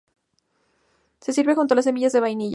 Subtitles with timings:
[1.19, 2.49] Se sirve junto a semillas de vainilla.